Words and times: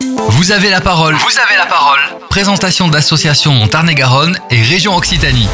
Vous 0.00 0.52
avez 0.52 0.70
la 0.70 0.80
parole. 0.80 1.14
Vous 1.14 1.38
avez 1.38 1.58
la 1.58 1.66
parole. 1.66 1.98
Présentation 2.30 2.88
d'associations 2.88 3.68
Tarn-et-Garonne 3.68 4.38
et 4.50 4.62
région 4.62 4.96
Occitanie. 4.96 5.48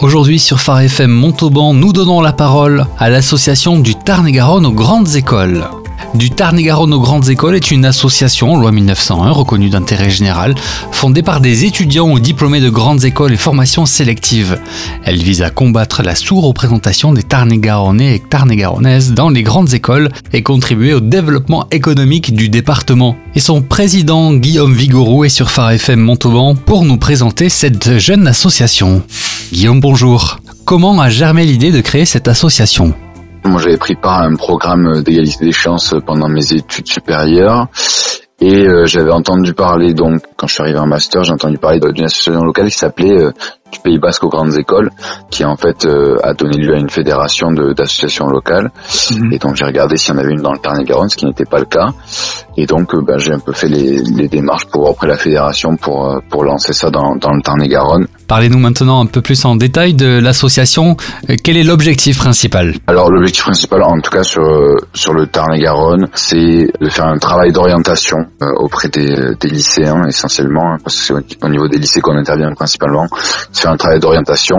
Aujourd'hui 0.00 0.40
sur 0.40 0.60
Phare 0.60 0.80
FM 0.80 1.10
Montauban, 1.10 1.72
nous 1.72 1.92
donnons 1.92 2.20
la 2.20 2.32
parole 2.32 2.86
à 2.98 3.10
l'association 3.10 3.78
du 3.78 3.94
Tarn-et-Garonne 3.94 4.66
aux 4.66 4.72
grandes 4.72 5.14
écoles 5.14 5.64
du 6.14 6.30
Tarn-et-Garonne 6.30 6.94
aux 6.94 7.00
grandes 7.00 7.28
écoles 7.28 7.56
est 7.56 7.70
une 7.70 7.84
association, 7.84 8.56
loi 8.56 8.72
1901, 8.72 9.30
reconnue 9.30 9.68
d'intérêt 9.68 10.10
général, 10.10 10.54
fondée 10.92 11.22
par 11.22 11.40
des 11.40 11.64
étudiants 11.64 12.10
ou 12.10 12.20
diplômés 12.20 12.60
de 12.60 12.70
grandes 12.70 13.04
écoles 13.04 13.32
et 13.32 13.36
formations 13.36 13.86
sélectives. 13.86 14.58
Elle 15.04 15.22
vise 15.22 15.42
à 15.42 15.50
combattre 15.50 16.02
la 16.02 16.14
sous-représentation 16.14 17.12
des 17.12 17.22
Tarn-et-Garonnais 17.22 18.20
dans 19.10 19.28
les 19.28 19.42
grandes 19.42 19.74
écoles 19.74 20.10
et 20.32 20.42
contribuer 20.42 20.94
au 20.94 21.00
développement 21.00 21.66
économique 21.70 22.34
du 22.34 22.48
département. 22.48 23.16
Et 23.34 23.40
son 23.40 23.62
président, 23.62 24.32
Guillaume 24.32 24.74
Vigouroux, 24.74 25.24
est 25.24 25.28
sur 25.28 25.50
Phare 25.50 25.72
FM 25.72 26.00
Montauban 26.00 26.54
pour 26.54 26.84
nous 26.84 26.96
présenter 26.96 27.48
cette 27.48 27.98
jeune 27.98 28.26
association. 28.26 29.02
Guillaume, 29.52 29.80
bonjour. 29.80 30.38
Comment 30.64 30.98
a 31.00 31.10
germé 31.10 31.44
l'idée 31.44 31.72
de 31.72 31.80
créer 31.80 32.04
cette 32.06 32.28
association? 32.28 32.94
Moi, 33.44 33.60
j'avais 33.60 33.76
pris 33.76 33.94
part 33.94 34.22
à 34.22 34.24
un 34.24 34.36
programme 34.36 35.02
d'égalité 35.02 35.44
des 35.44 35.52
chances 35.52 35.94
pendant 36.06 36.28
mes 36.28 36.52
études 36.52 36.88
supérieures. 36.88 37.68
Et 38.40 38.66
euh, 38.66 38.84
j'avais 38.86 39.12
entendu 39.12 39.54
parler, 39.54 39.94
donc, 39.94 40.22
quand 40.36 40.46
je 40.46 40.54
suis 40.54 40.62
arrivé 40.62 40.78
en 40.78 40.86
master, 40.86 41.24
j'ai 41.24 41.32
entendu 41.32 41.58
parler 41.58 41.78
d'une 41.78 42.04
association 42.04 42.42
locale 42.42 42.68
qui 42.68 42.76
s'appelait 42.76 43.22
euh, 43.22 43.32
du 43.74 43.80
Pays 43.80 43.98
Basque 43.98 44.24
aux 44.24 44.28
grandes 44.28 44.56
écoles, 44.56 44.90
qui 45.30 45.44
en 45.44 45.56
fait 45.56 45.84
euh, 45.84 46.16
a 46.22 46.32
donné 46.32 46.56
lieu 46.56 46.74
à 46.74 46.78
une 46.78 46.90
fédération 46.90 47.50
d'associations 47.52 48.26
locales. 48.26 48.70
Mhm. 49.10 49.32
Et 49.32 49.38
donc 49.38 49.56
j'ai 49.56 49.64
regardé 49.64 49.96
s'il 49.96 50.14
y 50.14 50.16
en 50.16 50.20
avait 50.20 50.32
une 50.32 50.42
dans 50.42 50.52
le 50.52 50.58
Tarn-et-Garonne, 50.58 51.08
ce 51.08 51.16
qui 51.16 51.26
n'était 51.26 51.44
pas 51.44 51.58
le 51.58 51.66
cas. 51.66 51.88
Et 52.56 52.66
donc 52.66 52.94
ben, 53.04 53.18
j'ai 53.18 53.32
un 53.32 53.38
peu 53.38 53.52
fait 53.52 53.68
les, 53.68 54.00
les, 54.00 54.28
démarches 54.28 54.66
pour 54.66 54.88
auprès 54.88 55.06
de 55.06 55.12
la 55.12 55.18
fédération 55.18 55.76
pour 55.76 56.20
pour 56.30 56.44
lancer 56.44 56.72
ça 56.72 56.90
dans, 56.90 57.16
dans 57.16 57.32
le 57.32 57.42
Tarn-et-Garonne. 57.42 58.06
Parlez-nous 58.28 58.58
maintenant 58.58 59.02
un 59.02 59.06
peu 59.06 59.20
plus 59.20 59.44
en 59.44 59.56
détail 59.56 59.94
de 59.94 60.18
l'association. 60.18 60.96
Quel 61.42 61.56
est 61.56 61.64
l'objectif 61.64 62.18
principal? 62.18 62.74
Alors 62.86 63.10
l'objectif 63.10 63.42
principal, 63.42 63.82
en 63.82 64.00
tout 64.00 64.10
cas 64.10 64.22
sur 64.22 64.44
sur 64.94 65.12
le 65.12 65.26
Tarn-et-Garonne, 65.26 66.08
c'est 66.14 66.68
de 66.80 66.88
faire 66.88 67.06
un 67.06 67.18
travail 67.18 67.52
d'orientation 67.52 68.18
auprès 68.40 68.88
des, 68.88 69.34
des 69.40 69.48
lycéens 69.48 70.04
essentiellement, 70.06 70.76
parce 70.82 71.00
que 71.00 71.14
c'est 71.28 71.44
au 71.44 71.48
niveau 71.48 71.68
des 71.68 71.78
lycées 71.78 72.00
qu'on 72.00 72.16
intervient 72.16 72.52
principalement 72.54 73.06
faire 73.64 73.72
un 73.72 73.76
travail 73.76 74.00
d'orientation 74.00 74.58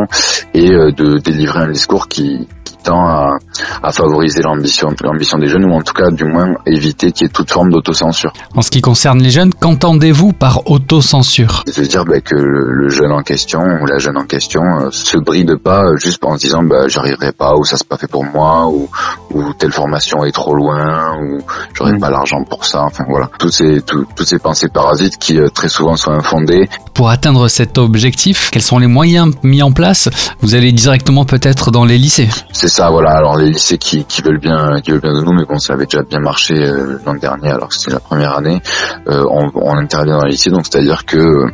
et 0.53 0.71
euh, 0.71 0.91
de 0.91 1.19
délivrer 1.19 1.59
un 1.59 1.71
discours 1.71 2.07
qui, 2.07 2.47
à, 2.91 3.37
à 3.83 3.91
favoriser 3.91 4.41
l'ambition, 4.41 4.89
l'ambition 5.03 5.37
des 5.37 5.47
jeunes 5.47 5.65
ou 5.65 5.73
en 5.73 5.81
tout 5.81 5.93
cas 5.93 6.09
du 6.11 6.25
moins 6.25 6.55
éviter 6.65 7.11
qu'il 7.11 7.27
y 7.27 7.29
ait 7.29 7.33
toute 7.33 7.51
forme 7.51 7.71
d'autocensure. 7.71 8.31
En 8.55 8.61
ce 8.61 8.71
qui 8.71 8.81
concerne 8.81 9.21
les 9.21 9.29
jeunes, 9.29 9.53
qu'entendez-vous 9.53 10.33
par 10.33 10.69
autocensure? 10.69 11.63
C'est-à-dire 11.67 12.05
bah, 12.05 12.21
que 12.21 12.35
le, 12.35 12.89
jeune 12.89 13.11
en 13.11 13.23
question 13.23 13.61
ou 13.81 13.85
la 13.85 13.97
jeune 13.97 14.17
en 14.17 14.25
question 14.25 14.61
euh, 14.61 14.91
se 14.91 15.17
bride 15.17 15.57
pas 15.57 15.95
juste 15.97 16.23
en 16.23 16.37
se 16.37 16.41
disant 16.41 16.63
bah, 16.63 16.87
j'arriverai 16.87 17.31
pas 17.31 17.55
ou 17.55 17.63
ça 17.63 17.77
c'est 17.77 17.87
pas 17.87 17.97
fait 17.97 18.07
pour 18.07 18.23
moi 18.23 18.67
ou, 18.67 18.89
ou 19.31 19.53
telle 19.53 19.71
formation 19.71 20.23
est 20.23 20.31
trop 20.31 20.55
loin 20.55 21.17
ou 21.21 21.39
j'aurai 21.73 21.93
mm. 21.93 21.99
pas 21.99 22.09
l'argent 22.09 22.43
pour 22.43 22.65
ça. 22.65 22.83
Enfin 22.83 23.05
voilà, 23.09 23.29
toutes 23.39 23.53
ces 23.53 23.81
toutes 23.81 24.23
ces 24.23 24.39
pensées 24.39 24.69
parasites 24.69 25.17
qui 25.17 25.39
euh, 25.39 25.49
très 25.49 25.69
souvent 25.69 25.95
sont 25.95 26.11
infondées. 26.11 26.69
Pour 26.95 27.09
atteindre 27.09 27.49
cet 27.49 27.77
objectif, 27.77 28.49
quels 28.51 28.61
sont 28.61 28.79
les 28.79 28.87
moyens 28.87 29.33
mis 29.43 29.61
en 29.61 29.73
place? 29.73 30.09
Vous 30.39 30.55
allez 30.55 30.71
directement 30.71 31.25
peut-être 31.25 31.69
dans 31.69 31.83
les 31.83 31.97
lycées 31.97 32.29
ça, 32.53 32.89
voilà. 32.89 33.11
Alors 33.11 33.37
les 33.37 33.49
lycées 33.49 33.77
qui, 33.77 34.05
qui 34.05 34.21
veulent 34.21 34.39
bien, 34.39 34.79
qui 34.81 34.91
veulent 34.91 35.01
bien 35.01 35.13
de 35.13 35.21
nous, 35.21 35.33
mais 35.33 35.43
bon, 35.43 35.59
ça 35.59 35.73
avait 35.73 35.85
déjà 35.85 36.03
bien 36.03 36.19
marché 36.19 36.53
euh, 36.55 36.97
l'an 37.05 37.15
dernier, 37.15 37.49
alors 37.49 37.67
que 37.67 37.75
c'était 37.75 37.91
la 37.91 37.99
première 37.99 38.37
année. 38.37 38.61
Euh, 39.07 39.25
on, 39.29 39.51
on, 39.55 39.77
intervient 39.77 40.17
dans 40.17 40.23
les 40.23 40.31
lycées, 40.31 40.49
donc 40.49 40.65
c'est-à-dire 40.65 41.05
que 41.05 41.45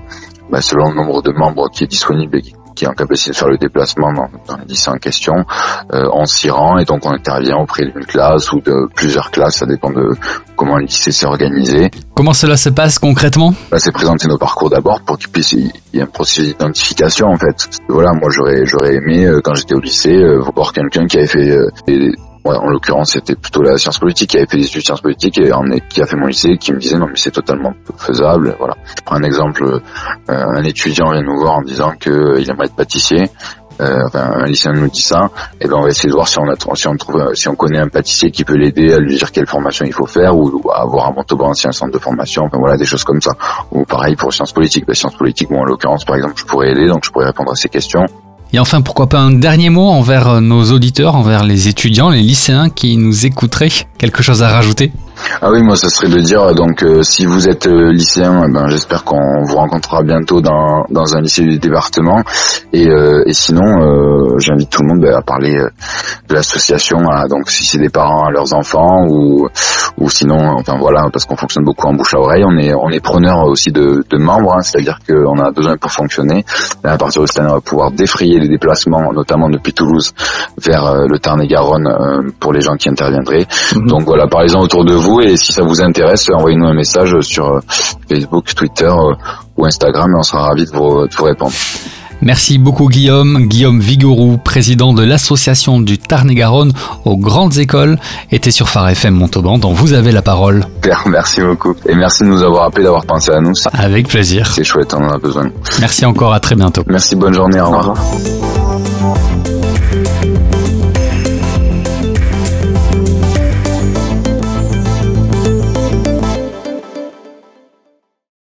bah, 0.52 0.62
selon 0.62 0.90
le 0.90 0.96
nombre 0.96 1.24
de 1.24 1.32
membres 1.32 1.70
qui 1.72 1.86
est 1.86 1.88
disponible 1.88 2.38
et 2.38 2.42
qui 2.42 2.54
qui 2.76 2.86
est 2.86 2.88
en 2.88 2.94
capacité 2.94 3.32
de 3.32 3.36
faire 3.36 3.50
le 3.50 3.58
déplacement 3.58 4.14
dans, 4.14 4.30
dans 4.48 4.58
les 4.58 4.66
lycées 4.66 4.90
en 4.90 4.98
question, 4.98 5.34
euh, 5.94 6.08
on 6.14 6.26
s'y 6.26 6.50
rend 6.50 6.78
et 6.78 6.86
donc 6.86 7.06
on 7.06 7.12
intervient 7.12 7.58
auprès 7.58 7.86
d'une 7.86 8.06
classe 8.06 8.52
ou 8.52 8.62
de 8.62 8.88
plusieurs 8.96 9.32
classes, 9.32 9.58
ça 9.58 9.66
dépend 9.66 9.92
de 9.92 10.16
comment 10.56 10.78
le 10.78 10.86
lycée 10.86 11.12
s'est 11.12 11.26
organisé. 11.26 11.92
Comment 12.16 12.34
cela 12.34 12.58
se 12.58 12.70
passe 12.70 13.00
concrètement? 13.00 13.54
Bah, 13.72 13.80
C'est 13.80 13.92
présenter 13.92 14.28
nos 14.28 14.38
parcours 14.38 14.70
d'abord 14.70 15.02
pour 15.02 15.18
qu'il 15.18 15.30
puisse 15.30 15.54
y, 15.54 15.72
ait 15.94 16.02
un 16.02 16.06
processus 16.06 16.50
d'identification 16.50 17.28
en 17.28 17.38
fait. 17.38 17.68
Voilà, 17.90 18.14
moi 18.14 18.30
j'aurais 18.30 18.66
j'aurais 18.66 18.96
aimé 18.96 19.26
euh, 19.26 19.42
quand 19.44 19.56
j'étais 19.56 19.76
au 19.76 19.80
lycée 19.80 20.16
euh, 20.16 20.40
voir 20.56 20.74
quelqu'un 20.74 21.06
qui 21.08 21.18
avait 21.18 21.28
fait 21.28 21.50
euh, 21.50 21.70
Ouais, 22.44 22.56
en 22.56 22.70
l'occurrence, 22.70 23.12
c'était 23.12 23.36
plutôt 23.36 23.62
la 23.62 23.78
science 23.78 24.00
politique 24.00 24.32
qui 24.32 24.38
avait 24.38 24.48
fait 24.48 24.58
des 24.58 24.66
études 24.66 24.82
de 24.82 24.86
sciences 24.86 25.02
politiques 25.02 25.38
et 25.40 25.52
qui 25.90 26.02
a 26.02 26.06
fait 26.08 26.16
mon 26.16 26.26
lycée, 26.26 26.58
qui 26.58 26.74
me 26.74 26.80
disait 26.80 26.98
non 26.98 27.06
mais 27.06 27.16
c'est 27.16 27.32
totalement 27.32 27.74
faisable. 27.98 28.56
Voilà. 28.58 28.76
Je 28.98 29.04
prends 29.06 29.18
un 29.18 29.24
exemple, 29.24 29.64
euh, 29.64 29.80
un 30.28 30.64
étudiant 30.64 31.12
vient 31.12 31.22
nous 31.22 31.38
voir 31.38 31.58
en 31.58 31.62
disant 31.62 31.92
qu'il 31.92 32.50
aimerait 32.50 32.66
être 32.66 32.76
pâtissier. 32.76 33.30
Euh, 33.80 34.06
enfin, 34.06 34.32
un 34.36 34.46
lycéen 34.46 34.74
nous 34.74 34.90
dit 34.90 35.02
ça, 35.02 35.30
et 35.60 35.68
ben 35.68 35.78
on 35.78 35.82
va 35.82 35.90
essayer 35.90 36.10
de 36.10 36.14
voir 36.14 36.28
si 36.28 36.38
on 36.40 36.48
a, 36.48 36.56
si 36.76 36.88
on 36.88 36.96
trouve, 36.96 37.34
si 37.34 37.48
on 37.48 37.56
connaît 37.56 37.80
un 37.80 37.88
pâtissier 37.88 38.30
qui 38.30 38.44
peut 38.44 38.56
l'aider 38.56 38.94
à 38.94 39.00
lui 39.00 39.16
dire 39.16 39.32
quelle 39.32 39.48
formation 39.48 39.86
il 39.86 39.94
faut 39.94 40.06
faire 40.06 40.38
ou, 40.38 40.70
à 40.70 40.82
avoir 40.82 41.08
un 41.08 41.14
Montauban 41.14 41.54
si 41.54 41.68
un 41.68 41.72
centre 41.72 41.92
de 41.92 41.98
formation, 41.98 42.44
enfin 42.44 42.58
voilà 42.60 42.78
des 42.78 42.86
choses 42.86 43.04
comme 43.04 43.22
ça. 43.22 43.32
Ou 43.72 43.86
pareil 43.86 44.16
pour 44.16 44.34
sciences 44.34 44.52
politiques, 44.52 44.86
la 44.88 44.94
sciences 44.94 45.16
politiques, 45.16 45.50
bon 45.50 45.62
en 45.62 45.66
l'occurrence 45.66 46.06
par 46.06 46.16
exemple 46.16 46.36
je 46.36 46.46
pourrais 46.46 46.72
aider, 46.72 46.88
donc 46.88 47.06
je 47.06 47.12
pourrais 47.12 47.28
répondre 47.28 47.52
à 47.52 47.56
ces 47.56 47.70
questions. 47.70 48.06
Et 48.54 48.60
enfin, 48.60 48.82
pourquoi 48.82 49.08
pas 49.08 49.20
un 49.20 49.32
dernier 49.32 49.70
mot 49.70 49.88
envers 49.88 50.42
nos 50.42 50.72
auditeurs, 50.72 51.16
envers 51.16 51.46
les 51.46 51.70
étudiants, 51.70 52.10
les 52.10 52.22
lycéens 52.22 52.70
qui 52.70 52.98
nous 52.98 53.26
écouteraient 53.26 53.70
Quelque 53.98 54.24
chose 54.24 54.42
à 54.44 54.50
rajouter? 54.50 54.92
Ah 55.42 55.52
oui, 55.52 55.62
moi, 55.62 55.76
ça 55.76 55.90
serait 55.90 56.10
de 56.10 56.20
dire, 56.20 56.56
donc, 56.56 56.84
euh, 56.84 57.04
si 57.04 57.26
vous 57.26 57.48
êtes 57.48 57.68
euh, 57.68 57.92
lycéen, 57.92 58.46
eh 58.48 58.52
ben, 58.52 58.68
j'espère 58.68 59.04
qu'on 59.04 59.44
vous 59.44 59.56
rencontrera 59.56 60.02
bientôt 60.02 60.42
dans, 60.42 60.86
dans 60.90 61.16
un 61.16 61.22
lycée 61.22 61.44
du 61.44 61.60
département. 61.60 62.24
Et, 62.74 62.88
euh, 62.88 63.24
et 63.28 63.34
sinon, 63.34 64.40
j'invite 64.40 64.70
tout 64.70 64.82
le 64.82 64.88
monde 64.88 65.02
ben, 65.02 65.16
à 65.16 65.22
parler 65.22 65.54
de 65.54 66.34
l'association, 66.34 67.00
donc 67.30 67.50
si 67.50 67.64
c'est 67.64 67.78
des 67.78 67.90
parents 67.90 68.26
à 68.26 68.32
leurs 68.32 68.54
enfants 68.54 69.06
ou, 69.08 69.48
ou 69.98 70.10
sinon, 70.10 70.56
enfin 70.58 70.78
voilà, 70.80 71.08
parce 71.12 71.26
qu'on 71.26 71.36
fonctionne 71.36 71.64
beaucoup 71.64 71.88
en 71.88 71.94
bouche 71.94 72.14
à 72.14 72.20
oreille, 72.20 72.44
on 72.46 72.58
est, 72.58 72.74
on 72.74 72.90
est 72.90 73.00
preneur 73.00 73.46
aussi 73.46 73.72
de, 73.72 74.04
de 74.10 74.18
membres, 74.18 74.54
hein, 74.56 74.62
c'est-à-dire 74.62 75.00
qu'on 75.08 75.40
a 75.40 75.52
besoin 75.52 75.78
pour 75.78 75.92
fonctionner. 75.92 76.46
à 76.84 76.98
partir 76.98 77.22
de 77.22 77.28
cette 77.28 77.40
année, 77.40 77.50
on 77.52 77.56
va 77.56 77.62
pouvoir 77.62 77.92
défrayer 77.92 78.40
les 78.40 78.48
déplacements, 78.48 79.12
notamment 79.14 79.50
depuis 79.50 79.74
Toulouse 79.74 80.14
vers 80.58 81.08
le 81.08 81.20
Tarn-et-Garonne 81.20 82.32
pour 82.40 82.54
les 82.54 82.62
gens 82.62 82.76
qui 82.76 82.90
interviendraient. 82.90 83.48
Mhm. 83.76 83.88
Donc 83.88 84.04
voilà, 84.04 84.28
parlez-en 84.28 84.62
autour 84.62 84.86
de 84.86 84.94
vous 84.94 85.22
et 85.22 85.38
si 85.38 85.52
ça 85.54 85.64
vous 85.64 85.82
intéresse, 85.82 86.28
envoyez-nous 86.34 86.68
un 86.68 86.74
message 86.74 87.20
sur 87.22 87.48
euh, 87.48 87.60
Facebook, 88.10 88.54
Twitter 88.56 88.86
euh, 88.86 89.14
ou 89.58 89.66
Instagram 89.66 90.12
et 90.12 90.18
on 90.18 90.24
sera 90.24 90.48
ravis 90.48 90.66
de 90.66 90.72
vous, 90.72 91.08
répondre. 91.24 91.54
Merci 92.22 92.58
beaucoup 92.58 92.88
Guillaume. 92.88 93.48
Guillaume 93.48 93.80
Vigouroux, 93.80 94.38
président 94.38 94.94
de 94.94 95.04
l'association 95.04 95.80
du 95.80 95.98
Tarn-et-Garonne 95.98 96.72
aux 97.06 97.18
grandes 97.18 97.58
écoles, 97.58 97.98
était 98.32 98.52
sur 98.52 98.70
Phare 98.70 98.90
FM 98.90 99.16
Montauban 99.16 99.58
dont 99.58 99.74
vous 99.74 99.94
avez 99.94 100.12
la 100.12 100.22
parole. 100.22 100.66
Merci 101.08 101.42
beaucoup. 101.42 101.76
Et 101.88 101.96
merci 101.96 102.24
de 102.24 102.30
nous 102.30 102.44
avoir 102.44 102.66
appelé, 102.66 102.84
d'avoir 102.84 103.06
pensé 103.06 103.32
à 103.32 103.40
nous. 103.40 103.54
Avec 103.74 104.08
plaisir. 104.08 104.52
C'est 104.54 104.64
chouette, 104.64 104.94
on 104.94 105.04
en 105.04 105.12
a 105.12 105.18
besoin. 105.18 105.50
Merci 105.80 106.06
encore, 106.06 106.34
à 106.34 106.40
très 106.40 106.56
bientôt. 106.56 106.84
Merci, 106.88 107.16
bonne 107.16 107.34
journée, 107.34 107.60
au 107.60 107.66
revoir. 107.66 107.96